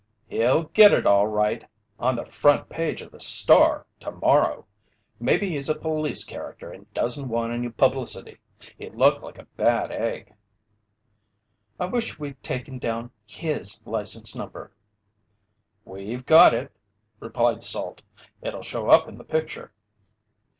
[0.25, 1.63] "He'll get it all right
[1.99, 4.65] on the front page of the Star tomorrow!
[5.19, 8.39] Maybe he's a police character and doesn't want any publicity.
[8.79, 10.33] He looked like a bad egg."
[11.79, 14.71] "I wish we'd taken down his license number."
[15.85, 16.71] "We've got it,"
[17.19, 18.01] replied Salt.
[18.41, 19.71] "It'll show up in the picture."